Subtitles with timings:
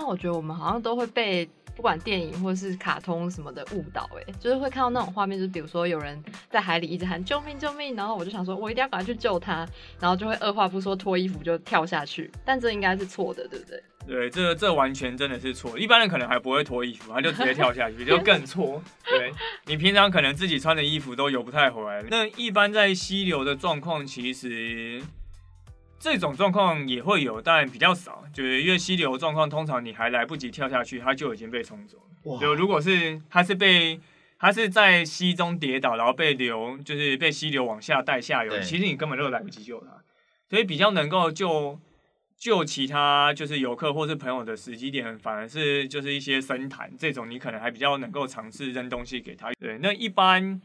[0.00, 9.68] 但我觉得我们好像都会被不管电影或是卡通什么的误导，哎，就是会看到那种画面，就是比如说有人在海里一直喊救命救命，然后我就想说我一定要赶快去救他，
[10.00, 13.82] 然后就会二话不说脱衣服就跳下去，但这应该是错的，对不对？
[14.06, 15.78] 对，这这完全真的是错。
[15.78, 18.82] 一般人可能还不会脱衣服，他就直接跳下去， 就更错。
[19.04, 19.30] 对
[19.66, 22.02] 你平常可能自己穿的衣服都游不太回来。
[22.08, 25.02] 那一般在溪流的状况，其实
[26.00, 28.24] 这种状况也会有，但比较少。
[28.32, 32.40] 就是因为溪流状况，通常你还来不及跳下去，它就已经被冲走了。
[32.40, 34.00] 就如果是它是被
[34.38, 40.02] 它是在溪中跌倒，然后被流就是被溪流往下带下游，其实你根本就来不及救它。
[40.48, 41.78] 所以比较能够救。
[42.40, 49.52] 救其他就是游客或是朋友的时机点，反而是就是一些深潭这种，你可能还比较能够尝试扔东西给他。
[49.60, 50.58] 对，那一般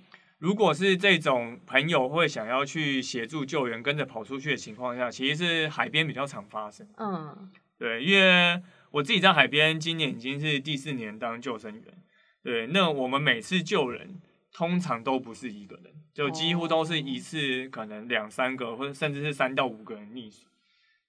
[0.46, 6.88] 如果是这种朋友会想要去协助救援，跟着跑出去的情况下，其实是海边比较常发生。
[6.98, 11.84] 嗯，对，因为我自己在海边，今年已经是第四年当救生员。
[12.44, 14.22] 对，那我们每次救人，
[14.54, 20.46] 通常都不是一个人，就几乎都是一次可能两三个，或者甚至是三到五个人溺水。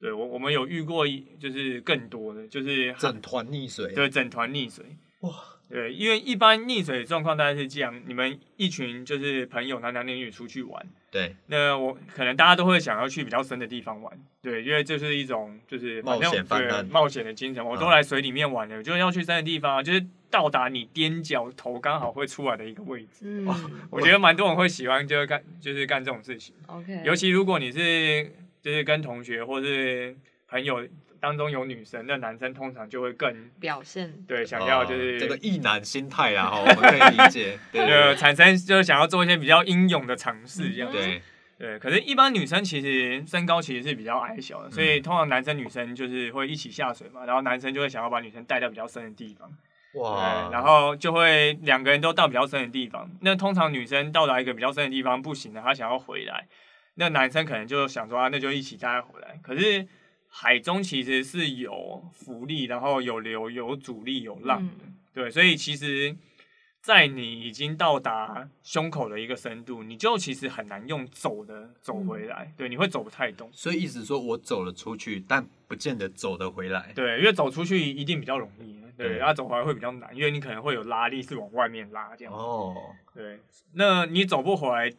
[0.01, 1.07] 对我，我们有遇过，
[1.39, 3.93] 就是更多的，就是整团溺水。
[3.93, 4.97] 对，整团溺水。
[5.21, 5.31] 哇，
[5.69, 10.87] 对，因为一般溺水的状况大概是这样：你们一群就是朋友，男男女女出去玩。
[11.11, 11.35] 对。
[11.47, 14.19] 那我可能大家都会想要去比较深的地方玩。
[14.41, 17.65] 对，因为这是一种就是冒险对冒险的精神。
[17.65, 23.23] 我都来水里面玩了，就要去深的地方，就是到达你踮脚头刚好会出来的一个位置。
[23.23, 23.47] 嗯。
[23.91, 26.55] 我觉得蛮多人会喜欢，就是干就是干这种事情。
[26.67, 27.03] OK。
[27.05, 28.33] 尤其如果你是。
[28.63, 30.17] 就是跟同学或是
[30.49, 30.85] 朋友
[31.27, 40.99] 当中有女生，那男生通常就会更表现对，想要就是这个意男心态啊， 我们可以理解，对，产生就是想要做一些比较英勇的尝试这样子。
[40.99, 41.21] 对
[41.59, 49.51] 对，可是，一般女生其实身高其实是比较矮小的，所以通常男生女生就是会一起下水嘛，然后男生就会想要把女生带到比较深的地方。
[49.95, 50.51] 哇！
[50.53, 53.11] 然后就会两个人都到比较深的地方。
[53.23, 56.47] 那通常女生到达一个比较深的地方不行了，她想要回来。
[56.97, 59.39] 那男生可能就想说啊，那就一起带回来。
[59.43, 59.87] 可是
[60.29, 65.31] 海中其实是有浮力，然后有流、有阻力、有浪的，对。
[65.31, 66.15] 所以其实，
[66.81, 73.51] 在你已经到达胸口的一个深度，你就其实很难用走的走回来，对，你会走不太动。
[73.53, 76.93] 所以意思说我走了出去，但不见得走得回来。
[76.95, 82.33] 对，因为走出去一定比较容易，对，然后走回来会比较难，因为你可能会有拉力是往外面拉这样。
[82.35, 82.75] 哦，
[83.15, 83.41] 对，
[83.75, 84.93] 那你走不回来。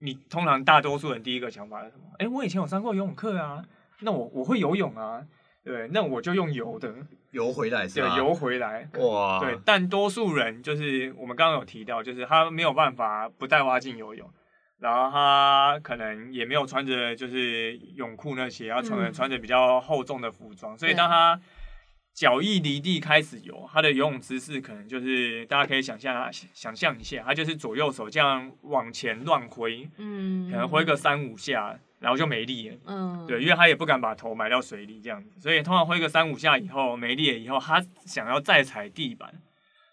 [0.00, 2.02] 你通常大多数人第一个想法是什么？
[2.18, 3.64] 哎，我以前有上过游泳课啊，
[4.04, 5.24] 那我我会游泳啊，
[5.64, 6.94] 对，那我就用游的
[7.30, 9.58] 游回来，对，游回来，哇，对。
[9.64, 14.30] 但多数人就是我们刚刚有提到，就是他没有办法不带蛙镜游泳，
[14.78, 21.40] 然后他可能也没有穿着就是泳裤那些，要穿穿着比较厚重的服装，所以当他
[22.12, 39.40] 脚一离地开始游，他的游泳姿势可能就是大家可以想象想象一下，他就是左右手这样往前乱挥，嗯，可能挥个三五下，然后就没力了，嗯，对，因为他也不敢把头埋到水里这样子，所以通常挥个三五下以后没力了以后，他想要再踩地板，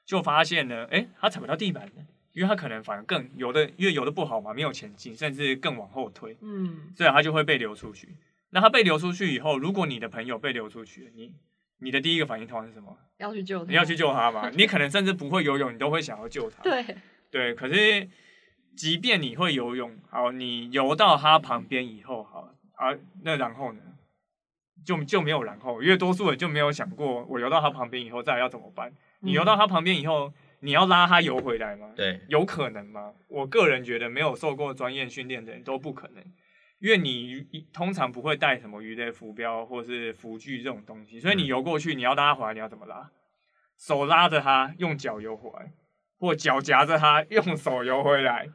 [0.05, 1.91] 就发现呢，哎，他踩不到地板了，
[2.33, 8.09] 因为他可能反而更游的，因为游的不好嘛，没有前进，甚至更往后推，嗯，所以他就会被流出去。
[8.49, 11.33] 那他被流出去以后，如果你的朋友被流出去，你
[11.79, 12.97] 你的第一个反应通常是什么？
[13.19, 13.71] 要去救他。
[13.71, 14.49] 你要去救他嘛？
[14.49, 16.61] 你可能甚至不会游泳，你都会想要救他。
[16.69, 16.85] 对
[17.31, 18.05] 对，可是
[18.75, 23.81] 即便你会游泳，好，你游到他旁边以后，好啊，那然后呢？
[24.83, 28.91] 就就没有然后，因为多数人就没有想过，我游到他旁边以后再要怎么办？
[29.19, 31.91] 你游到他旁边以后，你要拉他游回来吗？
[31.95, 33.13] 对，有可能吗？
[33.27, 36.23] 我个人觉得，没有受过专业训练的人都不可能。
[36.79, 43.11] 因为你通常不会带什么鱼类浮标或是浮具这种东西，所以你游过去，你要拉回来，你要怎么拉？
[43.77, 45.71] 手拉着它，用脚游回来，
[46.17, 48.49] 或脚夹着它，用手游回来。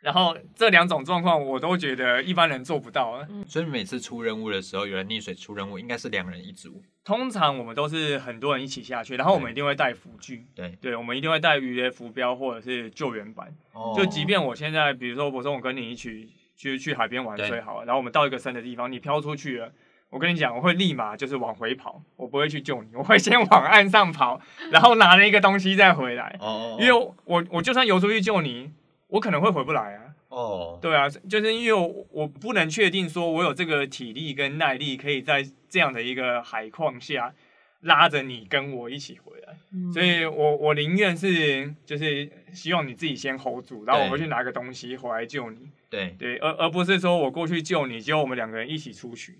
[0.00, 3.24] 然后这两种状况，我都觉得一般人做不到。
[3.46, 6.82] 所以每次出任务的时候，有人溺水出任务，应该是两人一组。
[7.04, 10.46] 通常我们都是很多人一起下去，然后我们一定会带浮具。
[10.54, 13.54] 对，对，我们一定会带鱼类浮标或者是救援板。
[13.96, 16.30] 就即便我现在，比如说我说我跟你一起。
[16.60, 19.72] 去去海边玩最好了，然后我们到一个深的地方，你飘出去了，
[20.10, 24.38] 我跟你讲，我会立马就是往回跑，我不会去救你，我会先往岸上跑，
[24.70, 26.36] 然后拿了一个东西再回来。
[26.38, 26.76] 哦。
[26.78, 26.92] 因为
[27.24, 28.70] 我我就算游出去救你，
[29.10, 30.14] 我可能会回不来啊。
[30.28, 30.78] 哦。
[30.80, 37.34] 对啊，就是因为我我不能确定说我有这个体力跟耐力，可以在这样的一个海况下
[37.82, 45.70] 拉着你跟我一起回来，嗯所以我我宁愿是就是希望你自己先 hold 住，然后我回去拿个东西回来救你。
[45.88, 49.38] 对对，而而不是说我过去救你，结果我们两个人一起出去。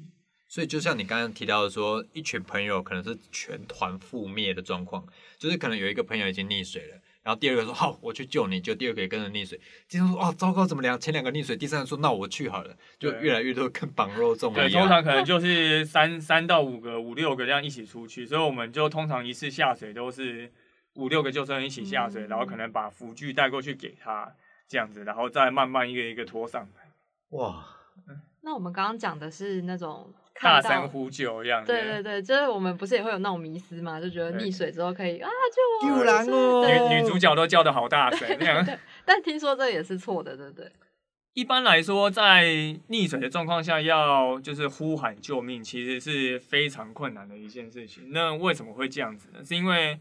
[0.48, 5.06] 所以就像你刚刚提到的说，一群朋友可能是全团覆灭的状况，
[5.38, 14.82] 就是可能有一个朋友已经溺水了，然后第二个说好我去救你，就第二个也跟着溺水，第三个说哦糟糕怎么两前两个溺水，第三个说那我去好了，就越来越多跟绑肉粽对，一样。
[14.82, 20.50] 通常可能就是三三到五个、五六个这样一起出去，所以我们就通常一次下水都是
[20.94, 24.34] 五六个救生员一起下水，嗯然后可能把浮具带过去给他
[24.66, 26.90] 这样子，然后再慢慢一个一个拖上来，
[27.36, 27.66] 哇，
[28.40, 31.72] 那我们刚刚讲的是那种大看到声呼救一样子。
[31.72, 35.28] 对对对，就是我们不是也会有那种迷思嘛，就觉得溺水之后可以啊
[35.82, 38.66] 救我，救人哦是女女主角都叫的好大声，那样。
[39.04, 40.70] 但听说这也是错的，对不对？
[41.32, 42.44] 一般来说，在
[42.88, 48.10] 溺水的状况下，要就是呼喊救命，其实是非常困难的一件事情。
[48.10, 49.38] 那为什么会这样子呢？
[49.44, 50.00] 是因为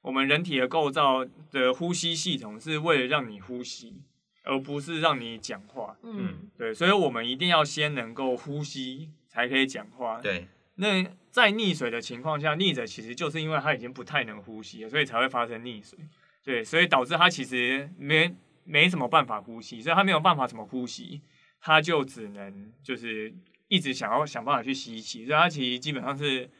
[0.00, 4.00] 我们人体的构造的呼吸系统是为了让你呼吸，
[4.44, 5.94] 而不是让你讲话。
[6.02, 10.20] 嗯对，所以我们一定要先能够呼吸，才可以讲话。
[10.20, 15.98] 对，那在溺水的情况下，溺者其实就是因为他已经不太能呼吸了，所以才会发生溺水。
[16.44, 18.34] 对，所以导致他其实没
[18.64, 21.22] 没什么办法呼吸，所以他没有办法怎么呼吸，
[21.60, 23.32] 他就只能就是
[23.68, 26.50] 一直想要想办法去吸气，所以他其实基本上是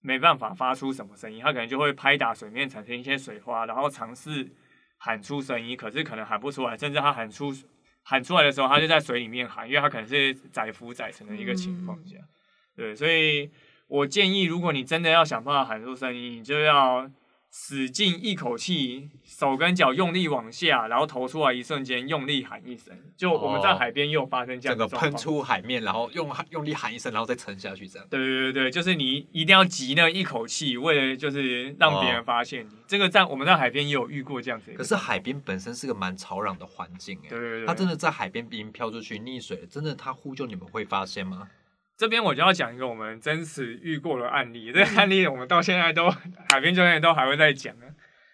[0.00, 4.48] 没办法发出什么声音，他可能就会拍打水面产生一些水花，然后尝试
[4.96, 7.52] 喊出声音，可是可能喊不出来，甚至他喊出
[8.10, 12.16] 喊出来的时候，他就在水里面喊，因为他可能是载浮载沉的一个情况下。
[12.74, 13.48] 对，所以
[13.86, 17.08] 我建议，如果你真的要想办法喊出声音，你就要
[17.52, 22.96] 使劲一口气，手跟脚用力往下，然后投出来一瞬间用力喊一声。
[23.16, 25.16] 就我们在哦海边也有发生这样整个喷。
[25.16, 28.06] 出海面，然后用用力喊一声，然后再沉下去，这样。
[28.08, 32.70] 对对对对，就是你一定要急那一口气，为了就是让别人发现你。
[32.86, 41.48] 这个在我们在海边也有遇过这样子可是海边本身是个蛮吵嚷的环境，哎，对对对，他真的在海边已经飘出去溺水了，真的它呼救你们会发现吗？
[42.00, 46.08] 这边我就要讲一个我们真实遇过的案例，这个案例我们到现在都
[46.48, 47.84] 海边教练都还会在讲呢。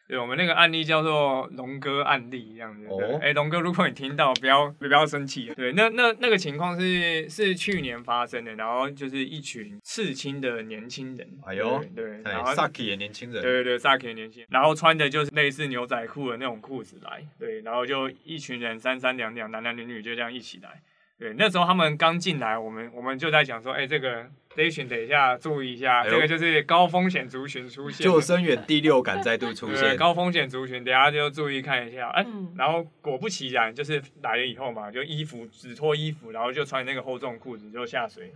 [0.06, 2.86] 对，我们那个案例叫做龙哥案例，这样子。
[2.86, 5.52] 对哦哎，龙哥，如果你听到，不要不要生气。
[5.56, 11.28] 对，那那那个情况是是去年发生的，然后就是一群刺青的年轻人。
[11.44, 20.80] 哎呦对，然后，Saki 也年轻人，对对对 s a k 年轻人，然后穿的就是类似牛仔裤的那种裤子来，对，然后就一群人三三两两，男男女女就这样一起来，
[21.18, 38.30] 对，那时候他们刚进来，我们我们就在讲说，哎、这个这一群等一下注意一下，哎这个就是高风险族群出现了，救生员第六感再度出现，高风险族群，等一下就注意看一下，哎、嗯然后果不其然，就是来了以后嘛，就衣服只脱衣服，然后就穿那个厚重裤子就下水，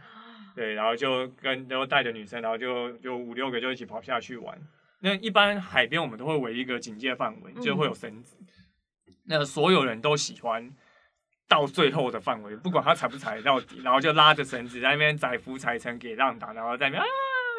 [0.56, 4.58] 对，然后就跟然后带着女生，然后就就五六个就一起跑下去玩。
[5.00, 8.38] 那一般海边我们都会围一个警戒范围，就会有绳子，
[9.26, 10.70] 那所有人都喜欢。
[11.50, 17.06] 到最后的范围，不管他踩不踩到底，然后就拉着绳子在那边载浮载沉给浪打，然后在那边啊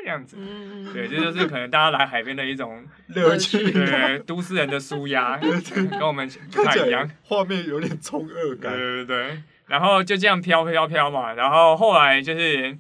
[0.02, 2.84] 这样子，嗯，对，这就是可能大家来海边的一种
[3.14, 5.38] 乐趣，对，都市人的舒压
[5.92, 7.08] 跟我们不太一样。
[7.24, 12.78] 画面有点冲恶对对对，然后就这样飘飘飘嘛，然后后来就是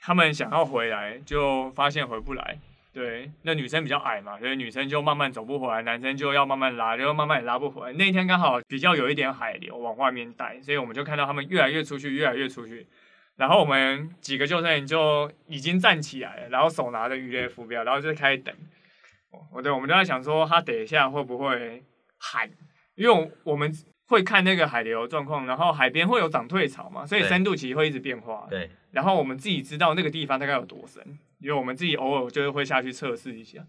[0.00, 2.58] 他们想要回来，就发现回不来。
[2.92, 7.92] 对，那女生比较矮嘛，所以女生就慢慢走不回来，男生就要慢慢拉，然后慢慢也拉不回来。
[7.94, 12.86] 那一天刚好比较有一点海流往外面带，所以我们就看到他们越来越出去，越来越出去。
[13.36, 18.54] 然后我们几个救生员就已经站起来了，然后手拿着鱼雷浮标，然后就开始等。
[19.50, 21.82] 我对，我们就在想说，他等一下会不会
[22.18, 22.50] 喊？
[22.94, 23.72] 因为我我们
[24.08, 28.46] 会看那个海流状况，然后海边会有涨退潮嘛，所以深度其实会一直变化。
[28.50, 31.02] 对，然后我们自己知道那个地方大概有多深，
[31.42, 33.66] 因为我们自己偶尔就是会下去测试一下。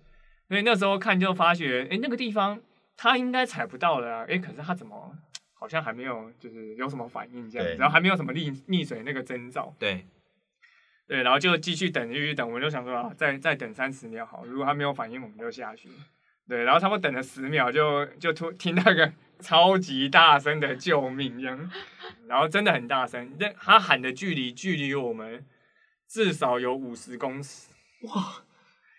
[0.47, 2.59] 所以那时候看就发觉，哎，那个地方
[2.95, 5.17] 他应该踩不到了啊，哎，可是他怎么
[5.53, 9.73] 好像还没有就是有什么反应这样然后还没有什么溺溺水那个征兆。
[9.79, 10.05] 对，
[11.07, 15.89] 对，然后就继续等，继续等，我们就想说啊，再再等三十秒好，如果他没有反应，我们就下去。
[16.47, 21.71] 对，然后差不多等了十秒就，就突听到一个超级大声的救命这样，
[22.27, 25.43] 然后真的很大声，那他喊的距离距离我们
[26.13, 28.35] 至少有五十公尺，哇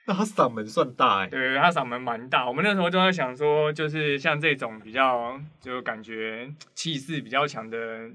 [0.05, 2.45] 那他嗓门算大哎，对，他嗓门蛮大。
[2.45, 8.11] 我们那时候就在想说，就是像这种比较就感觉气势比较强的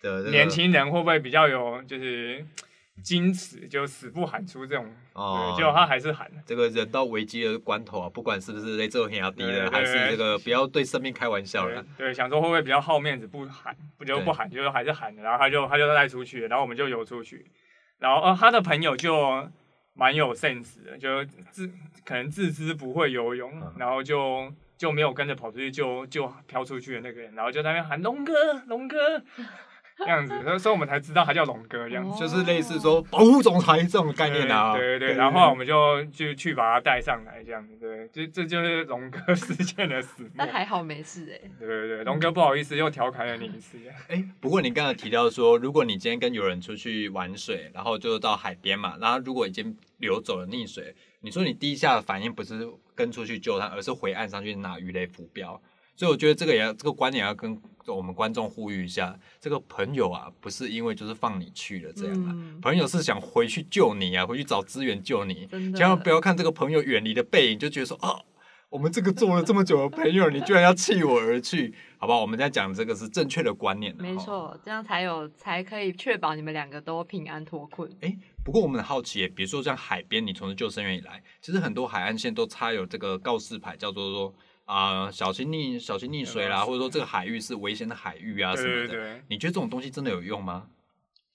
[0.00, 2.44] 的年轻人，会不会比较有就是
[3.04, 4.92] 矜持，就死不喊出这种？
[5.12, 6.42] 哦对，，结果他还是喊了。
[6.44, 11.86] 这个人到危机的关头啊，不管是不是在这天压低的，还是这个不要对生命开玩笑对了。
[11.96, 17.46] 对，想说会不会比较好面子，不喊，不就不喊，就是还是喊的，然后他就他就带出去，然后我们就游出去，
[18.02, 19.48] 然后呃他的朋友就
[19.94, 21.70] 蛮有 sense 的，就自
[22.04, 23.72] 可能自知不会游泳，嗯。
[23.78, 28.34] 然后就就没有跟着跑出去，就就飘出去的那个人，然后就在那边喊龙哥
[28.66, 29.22] 龙哥，
[30.04, 32.18] 这样子，所以所以我们才知道他叫龙哥这样子。
[32.18, 34.76] 就是类似说保护总裁这种概念啊。
[34.76, 40.30] 对对对，然后后来我们就就去把他带上来，这样子，对，这这就是龙哥事件的始末。
[40.36, 43.78] 但还好没事哎、对对对，龙哥不好意思又调侃了你一次。
[44.08, 55.60] 哎，不过你刚才提到说，如果你今天跟有人出去玩水，然后就到海边嘛，然后如果已经流走了溺水，你说你第一下的反应不是跟出去救他，而是回岸上去拿鱼雷浮标。
[55.94, 68.22] 所以我觉得这个也要这个观点要跟我们观众呼吁一下，这个朋友啊，不是因为就是放你去了这样啊，嗯朋友是想回去救你啊，回去找资源救你，千万不要看这个朋友远离的背影，就觉得说啊，
[68.70, 72.20] 我们这个做了这么久的朋友，你居然要弃我而去，好不好？
[72.20, 77.90] 我们在讲这个是正确的观念的，没错，这样才有才可以确保你们两个都平安脱困。
[78.44, 88.86] 不过我们很好奇耶，比如说像海边，你从事救生员以来，其实很多海岸线都插有这个告示牌，叫做说啊、小心溺小心溺水啦，嗯或者说这个海域是危险的海域啊什么的。
[88.86, 90.68] 对对对，你觉得这种东西真的有用吗？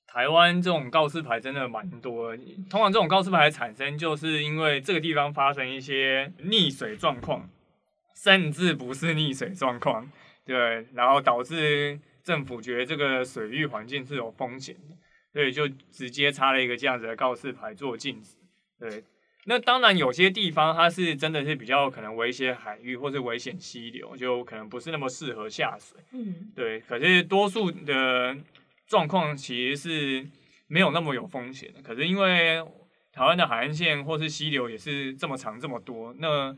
[0.08, 2.44] 台湾这种告示牌真的蛮多的。
[2.70, 7.48] 通常这种告示牌的产生，就是因为这个地方发生一些溺水状况，
[8.16, 10.10] 甚至不是溺水状况，
[10.44, 14.96] 对，然后导致政府觉得这个水域环境是有风险的，
[15.34, 18.38] 所以就直接插了一个这样子的告示牌做禁止。
[18.80, 19.04] 对，
[19.50, 25.98] 那当然有些地方它是真的是比较可能危险海域或是危险溪流，就可能不是那么适合下水。
[26.12, 28.36] 嗯，对，可是多数的
[28.88, 30.28] 状况其实是
[30.68, 31.82] 没有那么有风险的。
[31.82, 32.62] 可是因为
[33.14, 36.54] 台湾的海岸线或是溪流也是这么长这么多，那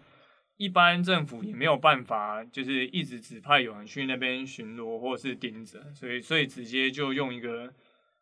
[0.57, 7.71] 一般政府也没有办法，就是一直指派有人去那边巡逻或是盯着，所以所以直接就用一个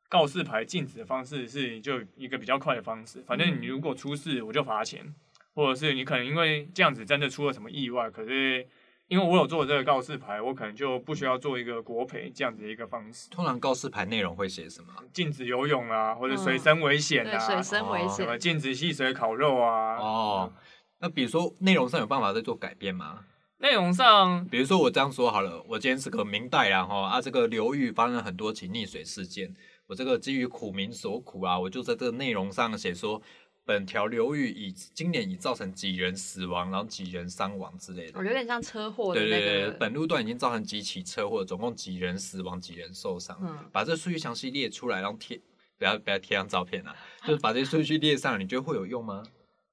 [0.10, 3.22] 告示牌禁止的方式，是就一个比较快的方式。
[3.28, 5.14] 反正你如果出事，我就罚钱，
[5.54, 8.68] 或者是你可能因为这样子真的出了什么意外，可是
[9.08, 14.94] 因为我有做这个告示牌，我可能就不需要做一个国赔这样子的一个方式，通常告示牌内容会写什么？
[15.14, 18.38] 禁止游泳啊，或者嗯水深危险对，啊，水深危哦险什么。
[18.38, 19.98] 禁止戏水烤肉啊。
[19.98, 20.54] 哦，
[21.00, 23.26] 那比如说内容上有办法再做改变吗？
[23.60, 29.52] 内容上比如说我这样说好了，我今天是个明代啦哈啊，这个流域发生了很多起溺水事件，
[29.88, 33.22] 我这个基于苦民所苦啊，我就在这个内容上写说，
[33.66, 38.24] 本条流域已今年已造成几人死亡，然后几人伤亡之类的我。
[38.24, 43.38] 有点像车祸的那对对对，个，本路段已经造成几起车祸，总共几人死亡，几人受伤。
[43.42, 45.40] 嗯，把这数据详细列出来，然后贴，
[45.78, 49.24] 不要不要贴上照片啊， 就是把这些数据列上，你觉得会有用吗？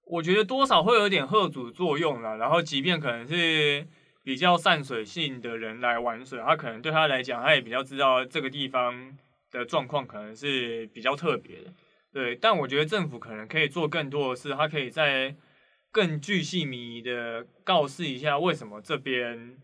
[0.06, 2.36] 我觉得多少会有点贺阻作用啦。
[2.36, 3.86] 然后，即便可能是
[4.22, 9.16] 比较善水性的人来玩水，他可能对他来讲，他也比较知道这个地方
[9.54, 11.72] 的状况可能是比较特别的。
[12.12, 15.34] 对，但我觉得政府可能可以做更多的事，他可以在
[15.90, 19.56] 更具细迷的告示一下为什么这边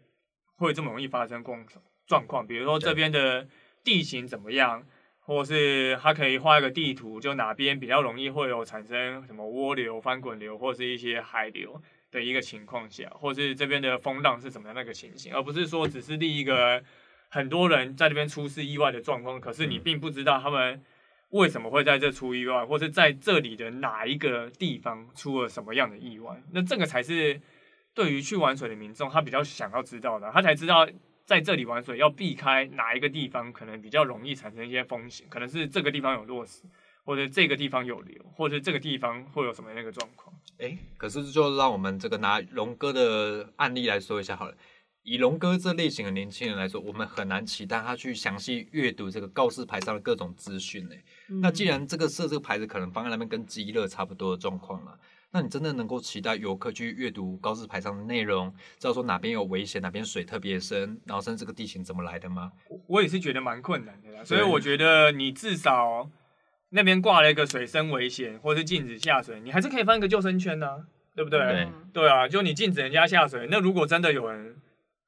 [0.57, 1.67] 会这么容易发生状
[2.07, 3.47] 状况，比如说这边的
[3.85, 4.85] 地形怎么样，
[5.21, 11.81] 或是他可以画一个地图，就哪边比较容易会有产生什么涡流、翻滚流，或是一些海流
[12.11, 16.83] 的一个情况下，或是这边的风浪是怎么样那个情形，而不是说只是立一个
[17.31, 20.83] 很多人在这边出事意外的状况，可是你嗯并不知道他们
[21.31, 27.41] 为什么会在这出意外，或是在这里的哪一个地方出了什么样的意外，那这个才是
[27.95, 30.85] 对于去玩水的民众他比较想要知道的，他才知道
[31.25, 36.65] 在这里玩水要避开哪一个地方可能比较容易产生一些风险，可能是这个地方有落石，
[37.05, 40.35] 或者这个地方有流，或者这个地方会有什么那个状况。
[40.59, 44.55] 哎，可是就让我们这个拿龙哥的案例来说一下好了。
[45.03, 50.95] 以龙哥这类型的年轻人来说，我们很难期待他去详细阅读这个告示牌上的各种资讯呢。
[51.29, 54.99] 嗯那既然这个设这个牌子可能放在那边跟鸡肋差不多的状况了，
[55.31, 62.53] 那你真的能够期待游客去阅读告示牌上的内容，知道说哪边有危险，哪边水特别深，然后甚至这个地形怎么来的吗？
[62.87, 66.11] 我也是觉得蛮困难的啦，所以我觉得你至少
[66.69, 71.69] 那边挂了一个水深危险，或是禁止下水，你还是可以放一个救生圈呢、对不对？
[71.93, 74.57] 对啊，就你禁止人家下水，那如果真的有人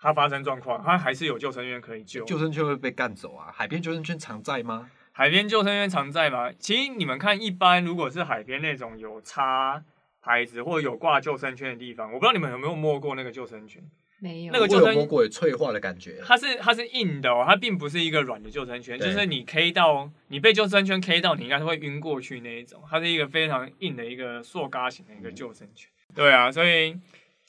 [0.03, 2.25] 他发生状况，它还是有救生员可以救。
[2.25, 3.53] 救生圈会被干走啊？
[3.55, 4.91] 海边救生圈常在吗？
[5.13, 6.51] 海边救生圈常在吗？
[6.59, 9.85] 其实你们看，一般如果是海边那种有插
[10.21, 13.81] 牌子或有挂救生圈的地方，我不知道你们有没有摸过那个救生圈，
[14.19, 16.21] 没有那个救生我有摸过有脆化的感觉。
[16.25, 25.89] 它是它是硬的哦，它并不是一个软的救生圈，就是你 K 到你被救生圈 K 到，你应该是会晕过去那一种，它是一个非常硬的一个塑嘎型的一个救生圈。
[26.15, 26.97] 对啊，所以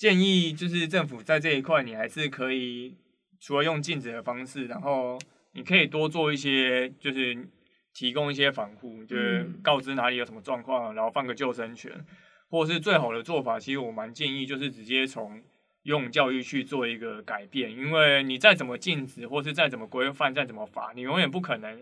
[0.03, 2.93] 建议就是政府在这一块，你还是可以
[3.39, 5.17] 除了用禁止的方式，然后
[5.53, 7.48] 你可以多做一些，就是
[7.93, 11.89] 提供一些防护，就是嗯告知哪里有什么状况，然后放个救生圈，
[12.50, 15.41] 或者是最好的做法，其实我蛮建议就是直接从
[15.83, 21.81] 游泳教育去做一个改变，因为你再怎么禁止，或是再怎么规范，再怎么罚，你永远不可能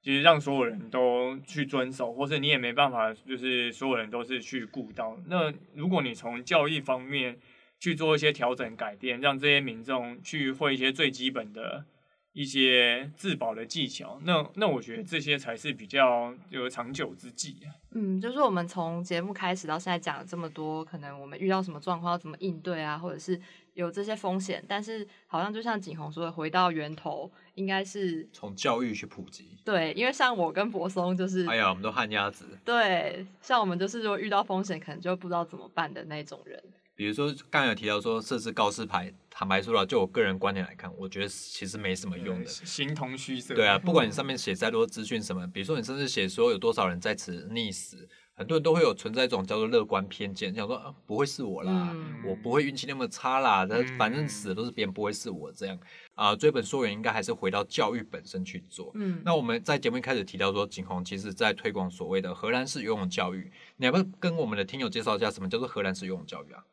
[0.00, 5.18] 就是让所有人都去遵守，或是你也没办法，就是所有人都是去顾到。
[5.26, 7.36] 那如果你从教育方面
[7.78, 11.84] 去做一些调整改变，让这些民众去会一些最基本的
[12.32, 17.72] 一些自保的技巧，那那我觉得这些才是比较有长久之计啊。
[17.92, 23.40] 嗯，就是我们从节目开始到现在讲了这么多，可能我们遇到什么状况要怎么应对啊，或者是
[23.72, 29.48] 有这些风险，但是好像就像景洪说的，回到源头应该是从教育去普及。
[29.64, 32.44] 对，因为像我跟柏松就是，哎呀，我们都旱鸭子。
[32.66, 36.62] 对，像我们就是如果遇到风险，可能就不知道怎么办的那种人。
[36.96, 42.46] 比如说刚才有提到说设置告示牌，坦白说了，就我个人观点来看，我觉得其实没什么用的。
[42.46, 43.54] 形同虚设。
[43.54, 55.78] 对啊，不管你上 面写再多资讯什么，比如说你甚至写说有多少人在此溺死，很多人都会有存在一种叫做乐观偏见，想说、啊、不会是我啦，嗯我不会运气那么差啦，但嗯反正死的都是别人，不会是我这样
[56.14, 58.90] 啊、追本溯源，应该还是回到教育本身去做。
[58.94, 66.64] 嗯，那我们在节目一开始提到说，景洪其实在推广所谓的荷兰式游泳教育，你要不要跟我们的听友介绍一下什么叫做荷兰式游泳教育啊？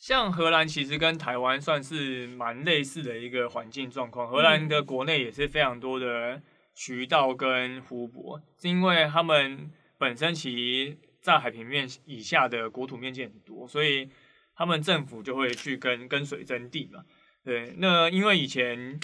[0.00, 4.26] 像荷兰其实跟台湾算是蛮类似的一个环境状况。
[4.26, 6.40] 荷兰的国内也是非常多的
[6.74, 14.08] 渠道跟湖泊，是因为他们本身其实在海平面以下的国土面积很多，所以
[14.56, 17.04] 他们政府就会去跟跟水争地嘛。
[17.44, 18.98] 对，那因为以前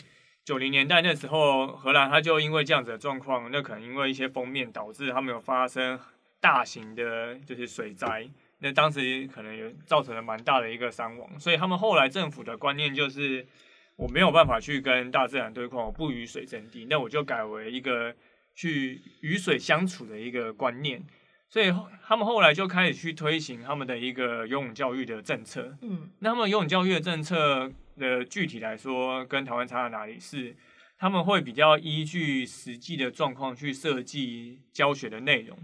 [0.46, 6.00] 九零年代那时候，荷兰它就因为这样子的状况，那可能因为一些封面导致他们有发生
[6.40, 8.26] 大型的就是水灾。
[8.58, 13.46] 那当时可能有造成了蛮大的一个伤亡，所以他们后来政府的观念就是，
[13.96, 18.14] 我没有办法去跟大自然对抗，我不与水争地，那我就改为一个
[18.54, 21.04] 去与水相处的一个观念，
[21.48, 25.76] 所以后他们后来就开始去推行他们的一个游泳教育的政策。
[25.82, 30.56] 嗯那他们游泳教育的政策的具体来说，跟台湾差在哪里是？
[30.98, 35.58] 他们会比较依据实际的状况去设计教学的内容。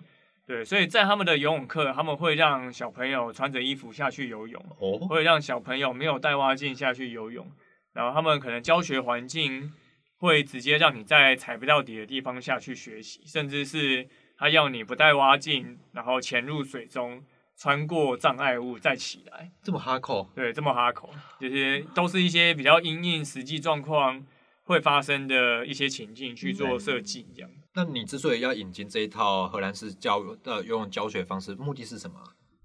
[0.45, 7.51] 对，所以在他们的游泳课，他们会让小朋友穿着衣服下去游泳，哦，会让小朋友没有带蛙镜下去游泳，
[7.93, 9.73] 然后他们可能教学环境
[10.19, 17.23] 会直接让你在踩不到底的地方下去学习，甚至是他要你不带蛙镜，然后潜入水中，
[17.57, 19.53] 穿过障碍物再起来。
[19.63, 24.27] 这么哈口，对，这么哈口，这些都是一些比较因应实际状况
[24.65, 27.51] 会发生的一些情境去做设计，这样。
[27.75, 32.25] 那你之所以要引进这一套荷兰式教育的游泳教学方式，目的是什么啊？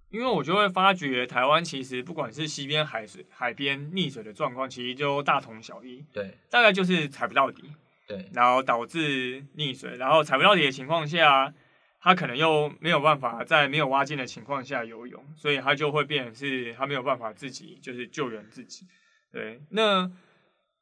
[0.09, 7.63] 因为我就会发觉，台湾其实不管是西边海水、海边溺水的状况，其实就大同小异，对大概就是踩不到底，
[8.07, 11.53] 对，然后导致溺水，然后踩不到底的情况下，
[11.99, 18.85] 他可能又没有办法在没有蛙镜的情况下游泳，所以他就会变成是他没有办法自己就是救援自己。
[19.29, 20.09] 对，那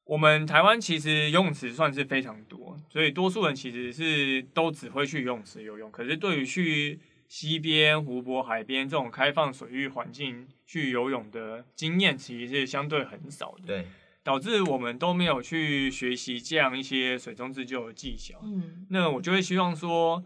[0.05, 5.91] 我们台湾其实游泳池算是非常多，所以多数人其实是都只会去游泳池游泳。
[5.91, 13.65] 可是对于去溪边、湖泊、海边这种开放水域环境去游泳的经验，其实是相对很少的。
[13.65, 13.87] 对，
[14.23, 18.39] 导致我们都没有去学习这样一些水中自救的技巧。
[18.43, 20.23] 嗯那我就会希望说，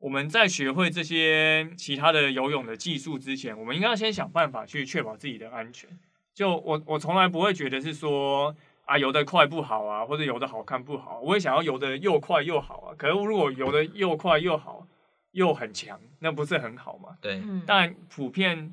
[0.00, 5.88] 我们在学会这些其他的游泳的技术之前，我们应该要先想办法去确保自己的安全。
[6.34, 8.56] 就我我从来不会觉得是说
[8.92, 12.94] 啊游得快不好啊，或者游得好看不好，我也想要游得又快又好啊。
[12.98, 14.86] 可是如果游得又快又好
[15.30, 17.16] 又很强，那不是很好吗？
[17.22, 18.70] 对，嗯，但普遍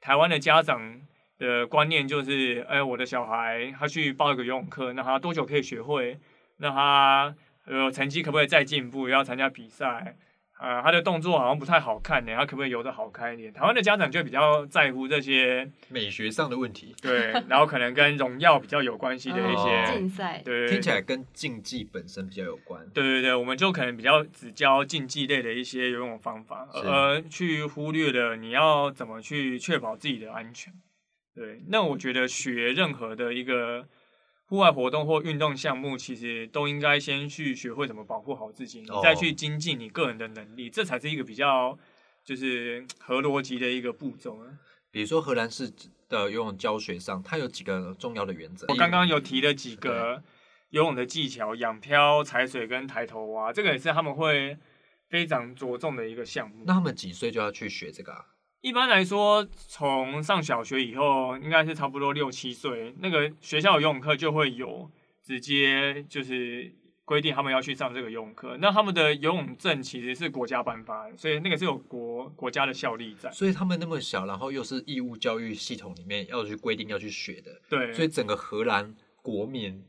[0.00, 1.00] 台湾的家长
[1.38, 6.18] 的观念就是，哎，我的小孩他去报一个游泳课，那他多久可以学会？
[6.56, 7.34] 那他
[7.66, 9.08] 呃成绩可不可以再进步？
[9.08, 10.16] 要参加比赛？
[10.60, 13.50] 呃，他的动作好像不太好看呢，他可不可以游的好看一点？
[13.50, 22.86] 台湾的家长就比较在乎这些，美学上的问题，对，然后可能跟荣耀比较有关系的一哦些，竞赛，对，听起来跟竞技本身比较有关。
[22.92, 30.72] 对对对，我们就可能比较只教竞技类的一些游泳方法，而去忽略了你要怎么去确保自己的安全。
[31.34, 33.86] 对，那我觉得学任何的一个
[34.50, 41.78] 户外活动或运动项目，其实都应该先去学会怎么保护好自己，你哦再去精进你个人的能力，这才是一个比较
[42.24, 44.46] 就是 合逻辑的一个步骤啊。
[44.90, 45.72] 比如说荷兰式
[46.08, 48.66] 的游泳教学上，它有几个重要的原则。
[48.68, 50.20] 我刚刚有提了几个
[50.70, 54.58] 游泳的技巧，仰漂、踩水跟抬头蛙，这个也是他们会
[55.08, 56.64] 非常着重的一个项目。
[56.66, 58.26] 那他们几岁就要去学这个啊？
[58.60, 64.90] 一般来说，从上小学以后，应该是差不多六七岁，那个学校游泳课就会有
[65.22, 66.70] 直接就是
[67.06, 68.58] 规定他们要去上这个游泳课。
[68.60, 73.30] 那他们的游泳证其实是国家颁发的，所以那个是有国国家的效力在。
[73.32, 79.82] 所以他们那么小，然后又是义务教育系统里面要去规定要去学的，对，所以整个荷兰国民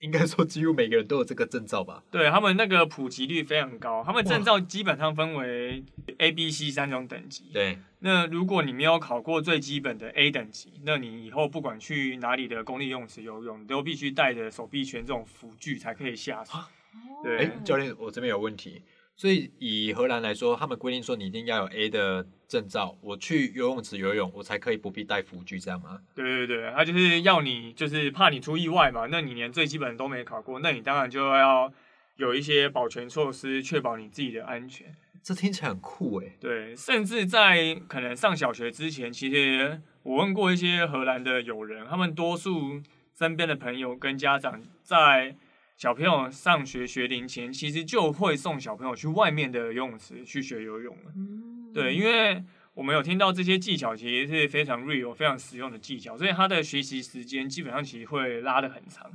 [0.00, 2.02] 应该说几乎每个人都有这个证照吧？
[2.10, 5.82] 对他们那个普及率非常高，他们证照基本上分为
[6.18, 7.50] A、B、C 三种等级。
[7.52, 16.60] 对，那如果你没有考过最基本的 A 等级，那你以后不管去哪里的公立游泳池游泳，你都必须带着手臂圈这种辅具才可以下水。
[17.22, 18.80] 对哎，教练，我这边有问题。
[19.18, 25.98] 所以以荷兰来说，他们规定说你一定要有 A 的证照，我去游泳池游泳，我才可以不必带辅具，这样吗？
[26.14, 29.08] 对对对，他就是要你，就是怕你出意外嘛。
[29.10, 31.72] 那你连最基本都没考过，那你当然就要
[32.14, 34.94] 有一些保全措施，确保你自己的安全。
[35.20, 36.36] 这听起来很酷哎。
[36.40, 42.80] 对，甚至在可能上小学之前，其实我问过一些荷兰的友人，他们多数
[43.18, 45.34] 身边的朋友跟家长在
[45.78, 51.12] 小朋友上学学龄前，其实就会送小朋友去外面的游泳池去学游泳了。
[51.14, 52.42] 嗯对，因为
[52.74, 59.08] 我们有听到这些技巧，其实是非常 real、非常实用的技巧，所以他的学习时间基本上其实会拉得很长。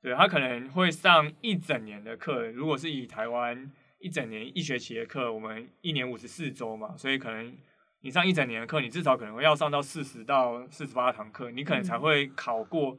[0.00, 7.54] 对他可能会上一整年的课，如果是以台湾一整年一学期的课，我们一年五十四周嘛，所以可能
[8.00, 12.96] 你上一整年的课，你至少可能会要上到四十到四十八堂课，你可能才会考过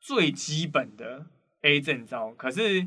[0.00, 1.26] 最基本的
[1.66, 2.32] A 证照。
[2.36, 2.86] 可是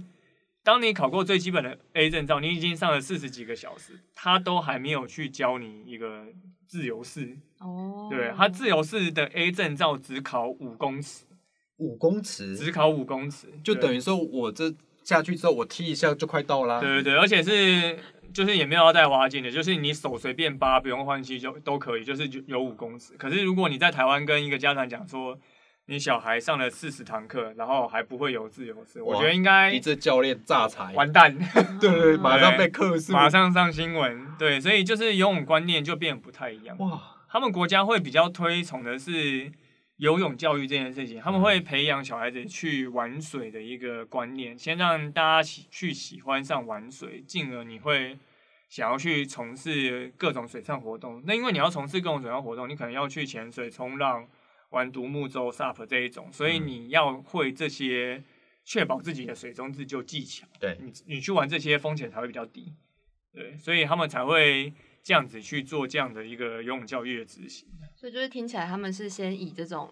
[0.64, 6.26] 当你考过最基本的 A 证照，你已经上了四十几个小时，他都还没有去教你一个
[6.68, 7.38] 自由式。
[7.60, 11.26] 哦，对他自由式的 A 证照只考五公尺，
[11.78, 16.80] 五公尺只考五公尺，就等于说我这下去之后，我踢一下就快到啦。
[16.80, 18.00] 对对对，而且是
[18.34, 23.14] 就是也没有要带滑进的，就是你手随便扒，不用换气就都可以，就是有有五公尺。
[23.18, 25.38] 可是如果你在台湾跟一个家长讲说，
[25.90, 31.36] 你小孩上了四十堂课，然后还不会游自由式，我哇觉得应该你这教练炸财，完蛋，
[31.82, 33.12] 对对对，马上被克诉。
[33.12, 34.28] 马上上新闻。
[34.38, 36.78] 对，所以就是游泳观念就变得不太一样。
[36.78, 39.52] 哇，他们国家会比较推崇的是
[39.98, 48.16] 游泳教育这件事情，他们会培养小孩子去玩水的一个观念，先让大家喜去喜欢上玩水，进而你会
[48.70, 51.24] 想要去从事各种水上活动。
[51.26, 54.28] 那因为你要从事各种水上活动，你可能要去潜水、冲浪、
[54.70, 58.24] 玩独木舟、SUP 这一种，所以嗯你要会这些，
[58.64, 60.48] 确保自己的水中自救技巧。
[60.60, 62.74] 对，你你去玩这些风险才会比较低，
[63.34, 67.68] 对，所以他们才会这样子去做这样的一个游泳教育的执行。
[67.96, 69.92] 所以就是听起来他们是先以这种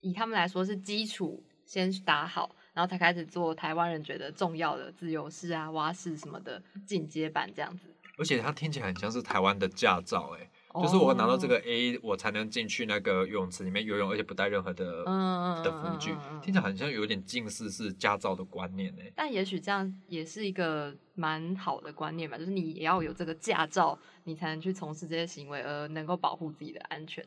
[0.00, 7.88] 以他们来说是基础先打好，然后才开始做台湾人觉得重要的自由式啊、蛙式什么的进阶版这样子。
[8.16, 10.48] 而且它听起来很像是台湾的驾照，哎，
[10.82, 19.02] 就是我拿到这哦，个 A，我才能进去那个游泳池里面游泳，而且不带任何的嗯的辅具听起来好像有点近似是驾照的观念呢。
[19.14, 27.24] 但也许这样也是一个蛮好的观念吧，就是你也要有这个驾照，你才能去从事这些行为，而能够保护自己的安全。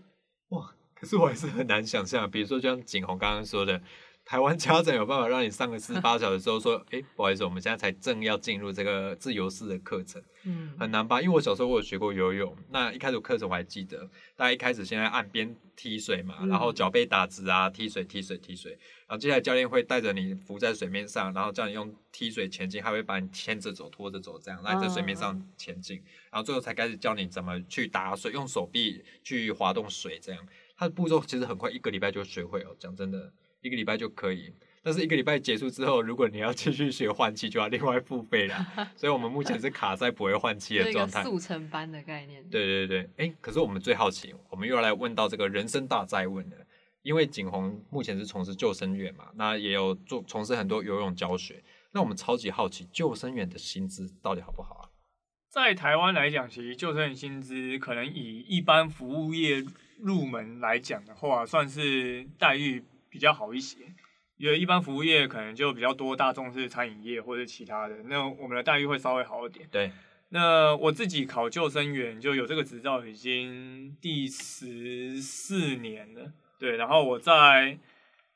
[0.49, 3.81] 哇，可是我还是很难想象，比如说就像景洪刚刚说的，
[4.27, 11.21] 台湾家长有办法让你上个四十八小时之后说，哎，不好意思，我们现在才正要进入这个自由式的课程，嗯，很难吧？
[11.21, 18.73] 因为我小时候我有学过游泳，那一开始课程我还记得，大家一开始先在岸边踢水嘛，嗯然后脚背打直啊，踢水踢水踢水，
[19.07, 30.47] 然后接下来教练会带着你浮在水面上，然后叫你用踢水前进，还会把你牵着走、拖着走，这样让你在水面上前进，然后最后才开始教你怎么去打水，用手臂去滑动水，这样。
[30.79, 32.75] 它的步骤其实很快，一个礼拜就学会哦。
[32.77, 33.31] 讲真的，
[33.67, 34.51] 一个礼拜就可以。
[34.81, 38.67] 但是一个礼拜结束之后，如果你要继续学换气，就要另外付费了。
[38.95, 41.21] 所以我们目前是卡在不会换气的状态。
[41.23, 42.41] 速成班的概念。
[42.49, 46.55] 对对对，哎，可是我们最好奇，我们又要来问到这个人生大灾问了。
[47.03, 51.63] 因为景洪目前是从事救生员嘛，那也有做从事很多游泳教学。
[51.91, 54.83] 那我们超级好奇，救生员的薪资到底好不好啊？
[55.49, 59.65] 在台湾来讲，其实救生员薪资可能以一般服务业
[59.99, 62.83] 入门来讲的话，算是待遇
[63.17, 63.77] 比较好一些。
[64.37, 69.67] 因为一般服务业可能就比较多大众是餐饮业或者其他的，那我们的待遇会稍微好一点。
[69.71, 69.91] 对，
[70.29, 76.31] 那我自己考救生员就有这个执照，已经第十四年了。
[76.59, 77.79] 对，然后我在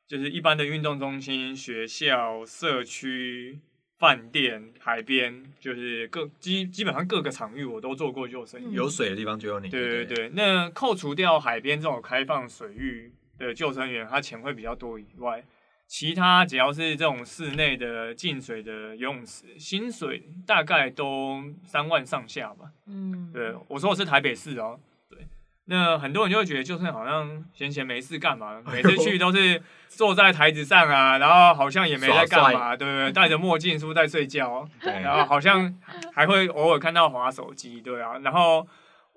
[0.08, 3.60] 就是一般的运动中心、学校、社区、
[4.00, 8.72] 饭店、海边，就是各基基本上各个场域我都做过救生员。
[8.72, 9.70] 嗯有水的地方就有你。
[9.70, 13.12] 对对不对，那扣除掉海边这种开放水域
[13.47, 15.43] 的救生员，他钱会比较多以外，
[15.88, 22.71] 其他只要是这种室内的进水的游泳池，薪水大概都三万上下吧。
[22.88, 24.80] 嗯，对，我说我是台北市哦。
[25.10, 25.27] 对，
[25.65, 33.12] 那很多人就会觉得，就算好像闲闲没事干嘛，每次去都是坐在台子上啊，然后好像也没在干嘛，对不对？
[33.12, 34.65] 戴着墨镜是不是在睡觉？
[34.82, 35.77] 对，然后好像
[36.13, 38.17] 还会偶尔看到滑手机，对啊。
[38.19, 38.65] 然后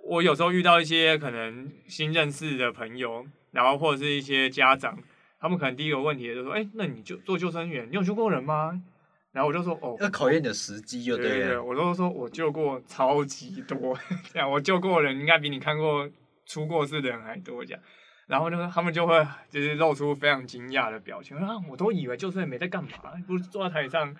[0.02, 4.98] 我有时候遇到一些可能新认识的朋友，然后或者是一些家长，
[5.40, 8.82] 他们可能第一个问题就说：“哎，那你就做救生员，你有救过人吗？”
[9.32, 13.98] 然后我就说：“哦，要考验你的时机，就对了。”我都说我救过超级多，
[14.30, 16.10] 这样我救过人应该比你看过。
[16.46, 17.82] 出过事的人还多，这样，
[18.26, 21.54] 然后呢，他们就会就是露出非常惊讶的表情啊！
[21.70, 22.90] 我都以为救生员没在干嘛，
[23.26, 24.14] 不是坐在台上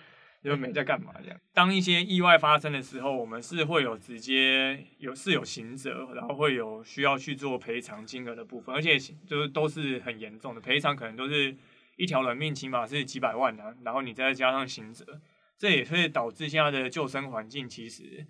[0.44, 1.40] 就没在干嘛这样。
[1.54, 11.56] 当一些意外发生的时候，我们是会有直接有是有刑责，然后会有需要去做赔偿金额的部分，而且就是都是很严重的赔偿，可能都是
[11.96, 13.74] 一条人命，起码是几百万啊。
[13.82, 15.20] 然后你再加上刑责，
[15.58, 18.26] 这也会导致现在的救生环境其实。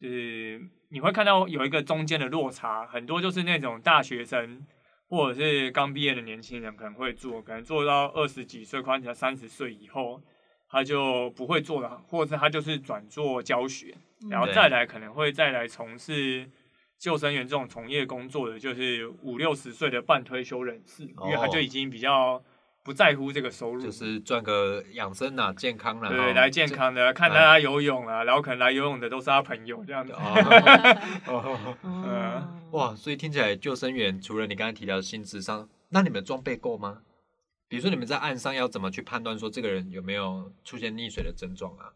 [0.00, 4.66] 就是你会看到有一个中间的落差，很多就是那种大学生
[5.08, 10.20] 或者是刚毕业的年轻人可能会做，可能做到二十几岁，快要三十岁以后，
[10.72, 13.94] 他就不会做了，或者是他就是转做教学，
[14.28, 16.50] 然后再来可能会再来从事
[16.98, 22.42] 救生员这种从业工作的，就是五六十岁的半退休人士，因为他就已经比较。
[22.84, 30.12] 不在乎这个收入，就是赚个养生啊，健康啊，对，来健康的，看大家游泳啊，然后可能来游泳的都是他朋友这样子。
[31.84, 37.02] 嗯，哇，所以听起来救生员除了你刚才提到的薪资上，那你们装备够吗？
[37.72, 41.88] 比如说你们在岸上要怎么去判断说这个人有没有出现溺水的症状啊？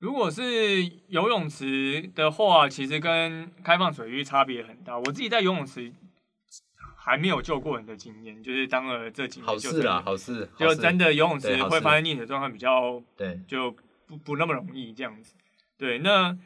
[0.00, 4.98] 如果是游泳池的话，其实跟开放水域差别很大。
[4.98, 5.92] 我自己在游泳池。
[7.02, 13.74] 还没有救过人的经验，就是当了这几年，好事啦，好事，就真的游泳池会发生溺水状况比较，对，就
[14.06, 15.34] 不不那么容易这样子。
[15.78, 16.36] 对，那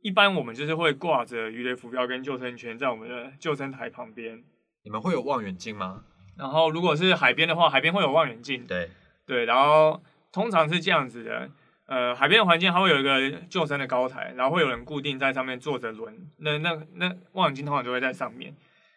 [0.00, 4.44] 一般我们就是会挂着鱼雷浮标跟救生圈在我们的救生台旁边。
[4.84, 6.04] 你们会有望远镜吗？
[6.40, 8.66] 然后如果是海边的话，海边会有望远镜。
[8.66, 8.88] 对，
[9.26, 11.50] 对，然后通常是这样子的，
[11.84, 18.54] 呃，海边的环境它会有一个救生的高台，然后会有人固定在上面坐着轮，那那那望远镜通常就会在上面。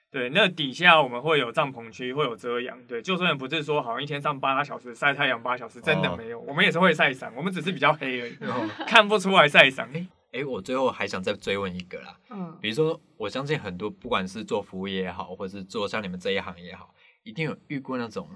[0.09, 2.77] 对，那底下我们会有帐篷区，会有遮阳。
[2.87, 8.37] 对，救生员不是说好像一天上八小时晒太阳八小时，真的没有，我们也是会晒伤，我们只是比较黑而已，
[8.87, 9.89] 看不出来晒伤。
[9.93, 16.91] 哎哎，我最后还想再追问一个啦，嗯，比如说我相信很多不管是做服务业也好，或者是做像你们这一行也好，
[17.23, 18.29] 一定有遇过那种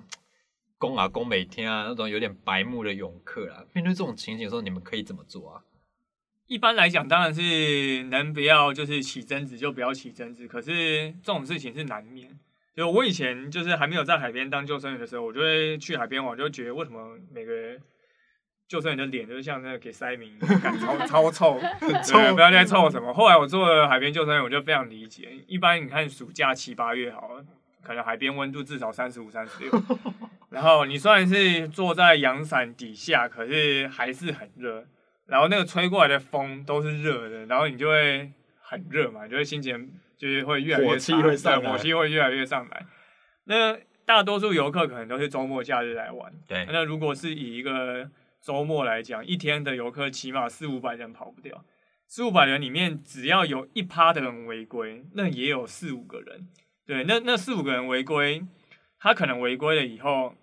[0.77, 3.65] 公啊公每天啊那种有点白目的泳客啊。
[3.73, 5.61] 面对这种情景的时候，你们可以怎么做啊？
[6.47, 10.47] 一般来讲，当然是能不要就是起争执就不要起争执。
[10.47, 12.39] 可是这种事情是难免。
[12.73, 17.75] 就我以前就是还没有在海边当救生员的时候，我就会去海边玩，就觉得为什么每个
[18.67, 21.59] 救生员的脸就是像那个给塞明，感超超臭，
[22.05, 23.11] 臭不要再臭什么。
[23.11, 25.43] 后来我做了海边救生员，我就非常理解。
[25.47, 27.43] 一般你看暑假七八月好，
[27.87, 29.71] 可能海边温度至少三十五、三十六，
[30.51, 34.85] 然后你虽然是坐在阳伞底下，可是还是很热。
[35.25, 42.85] 然后那个吹过来的风都是热的，然后你就会很热嘛，就会心情就是会越来越火气会上来，火气会越来越上来。
[43.45, 46.65] 那大多数游客可能都是周末假日来玩，对。
[46.69, 48.09] 那如果是以一个
[48.41, 51.63] 周末来讲，一天的游客起码四五百人跑不掉，
[52.05, 56.47] 四五百人里面只要有一趴的人违规，那也有四五个人。
[56.87, 58.41] 对，那那四五个人违规，
[58.99, 60.33] 他可能违规了以后。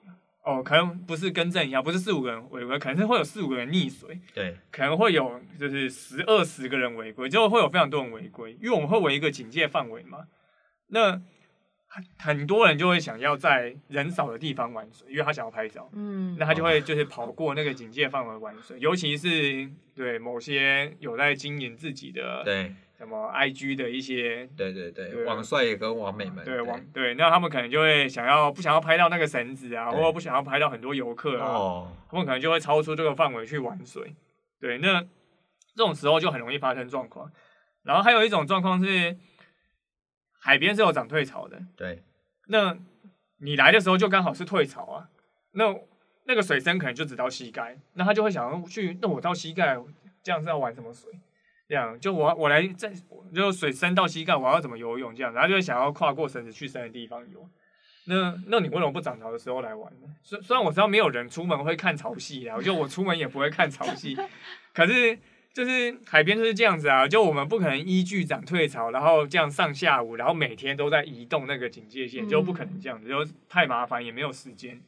[0.46, 4.20] 哦，可能不是更正一下，不是四五个人违规，可能是会有四五个人溺水。
[4.35, 10.18] 对，可能会有就是十二十个人违规，就会有非常多人违规，因为我们会围一个警戒范围嘛。
[10.88, 11.12] 那
[11.87, 15.88] 很很多人就会想要在人少的地方玩水，因为他想要拍照。
[15.94, 22.44] 嗯，那他就会就是跑过那个警戒范围玩水，尤其是对某些有在经营自己的。
[22.44, 22.70] 对。
[22.96, 34.14] 什么 I G 的一些，对对对，网帅跟网美们，对网对，那他们可能就会想要不想要拍到那个绳子啊，或者不想要拍到很多游客啊，他们可能就会超出这个范围去玩水。
[34.61, 35.09] 对，那这
[35.76, 37.30] 种时候就很容易发生状况。
[37.83, 39.16] 然后还有一种状况是，
[40.40, 42.02] 海边是有涨退潮的，对，
[42.46, 42.78] 那
[43.38, 45.09] 你来的时候就刚好是退潮啊，
[45.52, 45.74] 那
[46.26, 49.78] 那个水深可能就只到膝盖，那他就会想要去，那我到膝盖
[50.22, 51.12] 这样是要玩什么水？
[51.74, 52.92] 这样就我我来在
[53.34, 55.12] 就水深到膝盖，我要怎么游泳？
[55.12, 57.50] 这样，然后就会想要跨过绳子去深的地方游。
[58.04, 60.06] 那那你为什么不涨潮的时候来玩呢？
[60.22, 64.16] 虽虽然我知道没有人出门会看潮汐啊，就我出门也不会看潮汐。
[64.72, 65.18] 可是
[65.52, 74.80] 就是海边就是这样子啊，就我们不可能依据涨退潮，然后这样上下午，然后每天都在移动那个警戒线，就不可能这样子，就太麻烦，也没有时间。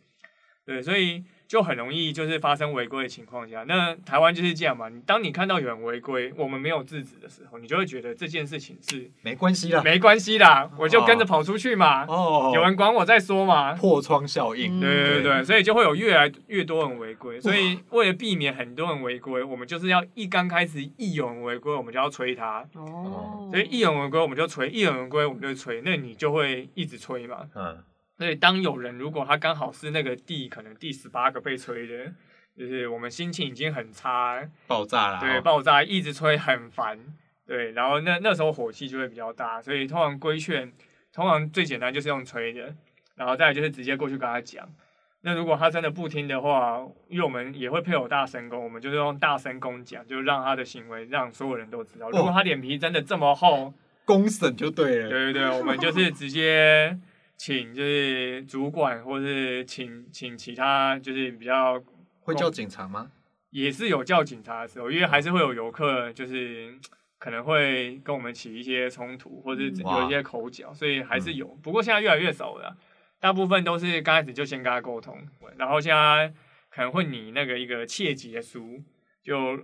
[0.64, 4.88] 对，所以就很容易就是发生违规的情况下，那台湾就是这样嘛。
[4.88, 9.82] 你当你看到有人违规，我们没有制止的时候，你就会觉得这件事情是没关系啦。
[9.82, 13.74] 没关系啦，我就跟着跑出去嘛，哦，有人管我再说嘛。
[13.74, 14.78] 破窗效应。
[14.78, 17.40] 嗯对对对，所以就会有越来越多人违规。
[17.40, 22.66] 所以为了避免很多人违规，我们就是要一刚开始一有人违规，我们就要催他。
[22.74, 27.42] 哦，所以一有人违规我们就催，一有人违规我们就催，那你就会一直催嘛。
[27.54, 27.78] 嗯，
[28.16, 32.12] 所以当有人如果他刚好是那个第可能第十八个被吹的，
[32.56, 35.20] 就是我们心情已经很差，爆炸啦。
[35.20, 36.98] 对，哦爆炸一直吹很烦，
[37.46, 40.72] 对，然后那那时候火气就会比较大，所以通常规劝，
[41.12, 42.74] 通常最简单就是用吹的，
[43.14, 44.66] 然后再来就是直接过去跟他讲。
[45.22, 52.08] 那如果他真的不听的话，因为我们也会配有大声公，我们就是用大声公讲，就让他的行为让所有人都知道。
[52.10, 53.74] 如果他脸皮真的这么厚，
[54.04, 55.08] 公审就对了。
[55.08, 56.96] 对对对，我们就是直接
[57.36, 61.82] 请就是主管，或是请请其他就是比较
[62.20, 63.10] 会叫警察吗？
[63.50, 66.74] 也是有叫警察的时候，因为还是会有游客就是
[67.18, 71.46] 可能会跟我们起一些冲突，或者是有一些口角，所以还是有。
[71.62, 72.76] 不过现在越来越少了，
[73.20, 76.34] 大部分都是刚开始就先跟他沟通，然后现在
[76.68, 78.82] 可能会拟那个一个切结书，
[79.22, 79.58] 就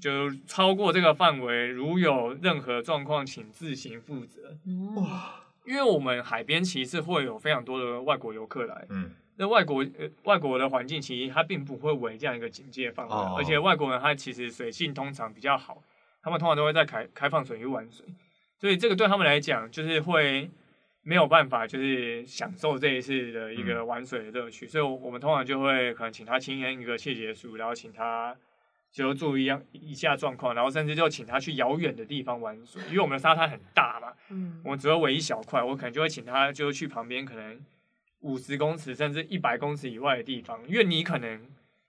[0.00, 4.58] 就超过这个范围，如有任何状况，请自行负责。
[4.96, 15.82] 哇，因为我们海边其实会有非常多的外国游客来，嗯，那外国呃外国的环境其实它并不会为这样一个警戒范围，哦而且外国人他其实水性通常比较好，
[16.22, 18.06] 他们通常都会在开开放水域玩水，
[18.58, 20.50] 所以这个对他们来讲就是会
[21.02, 28.36] 没有办法就是享受这一次的一个玩水的乐趣，所以我们通常就会可能请他签一个谢结书，然后请他。
[28.92, 37.58] 就注意一一下状况，然后甚至就请他去遥远的地方玩水，因为我们的沙滩很大嘛，嗯，我只会围一小块，我可能就会请他就去旁边可能
[38.20, 41.40] 五十公尺甚至一百公尺以外的地方，因为你可能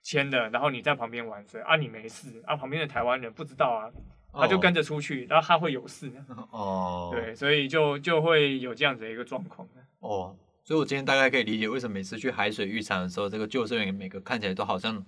[0.02, 3.90] 签的，然后你在旁边玩水啊，你没事啊，旁边的台湾人不知道啊，
[4.32, 6.10] 他就跟着出去，然后他会有事，
[6.50, 9.68] 哦，对，所以就就会有这样子的一个状况。
[9.98, 15.04] 哦，所以我今天大概可以理解为什么每次去海水浴场的时候，这个救生员每个看起来都好像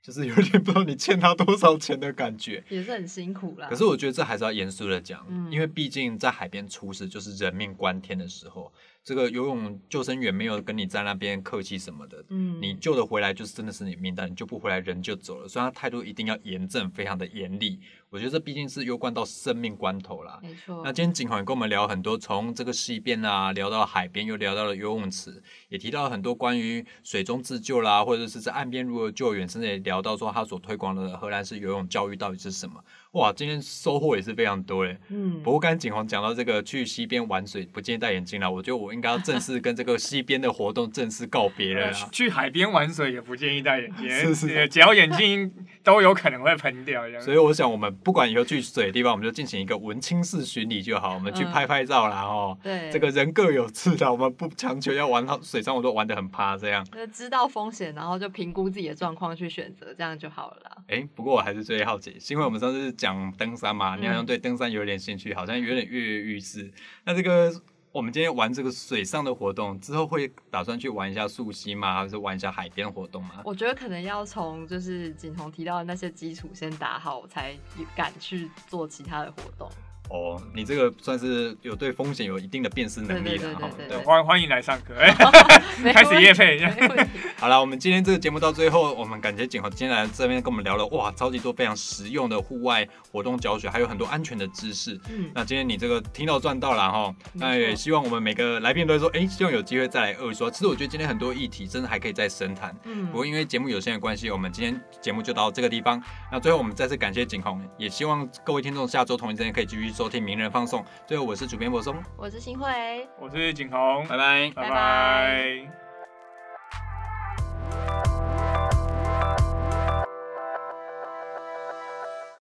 [0.00, 2.64] 就是有点不知道你欠他多少钱的感觉。
[2.68, 3.68] 也是很辛苦啦。
[3.68, 8.72] 可是我觉得这还是要严肃的讲，嗯因为毕竟在海边出事就是人命关天的时候，
[9.08, 17.80] 这个游泳救生员没有跟你在那边客气什么的，嗯，你救得回来就是真的是你命，但你救不回来人就走了，所以他态度一定要严正，非常的严厉。
[18.10, 20.38] 我觉得这毕竟是攸关到生命关头啦。
[20.42, 20.82] 没错。
[20.84, 32.82] 那今天景宏也跟我们聊很多，从这个溪边啊聊到海边，又聊到了游泳池，也提到了很多关于水中自救啦，或者是在岸边如何救援，甚至也聊到说他所推广的荷兰式游泳教育到底是什么。
[33.12, 34.96] 哇，今天收获也是非常多嘞。
[35.08, 41.96] 嗯，不过刚才景宏讲到这个去溪边玩水不建议戴眼镜啦，我觉得我应该要正式跟这个溪边的活动正式告别了啦。
[42.12, 45.50] 去海边玩水也不建议戴眼镜， 是是呃只要眼镜
[45.82, 47.22] 都有可能会喷掉这样。
[47.22, 52.58] 所以我想，我们不管以后去水的地方，我们就进行一个文青式巡礼就好，我们去嗯拍拍照啦，哦。
[52.62, 56.84] 对这个人各有志的，我们不强求要玩到水上，我都玩得很趴这样。
[56.92, 60.76] 就知道风险，然后就评估自己的状况去选择，这样就好了啦。
[60.88, 66.70] 哎，不过我还是最好奇，是因为我们上次讲登山嘛，你好像嗯对登山有点兴趣，好像有点跃跃欲试。
[67.04, 67.50] 那这个
[67.90, 71.94] 我们今天玩这个水上的活动之后，会打算去玩一下溯溪吗？
[71.94, 73.40] 还是玩一下海边活动吗？
[73.44, 77.56] 我觉得可能要从就是景彤提到的那些基础先打好，我才
[77.96, 79.70] 敢去做其他的活动。
[80.08, 83.68] 哦，你这个算是有对风险有一定的辨识能力了哈。
[83.88, 84.94] 对欢欢迎来上课，
[85.92, 86.58] 开始问夜配。
[87.38, 94.98] 好了，我们今天这个节目到最后，我们感谢景豪今天来这边跟我们聊了哇，超级多非常实用的户外活动教学，还有很多安全的知识。
[95.10, 100.50] 嗯，那今天你这个听到赚到了哈，那也希望我们每个来宾都会说，哎、希望有机会再来二说。
[100.50, 106.02] 其实我觉得今天很多议题真的还可以再深谈，嗯不过因为节目有限的关系，我们今天节目就到这个地方。
[106.32, 115.68] 那最后我们再次感谢景宏，也希望各位听众下周同一时间可以继续收听名人放送，最后我是主编柏松，我是新辉，我是景宏，拜拜，拜拜。